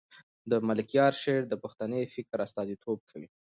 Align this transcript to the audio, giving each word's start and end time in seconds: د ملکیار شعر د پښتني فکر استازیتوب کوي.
د 0.49 0.51
ملکیار 0.67 1.13
شعر 1.21 1.43
د 1.47 1.53
پښتني 1.63 2.01
فکر 2.13 2.37
استازیتوب 2.45 2.99
کوي. 3.09 3.29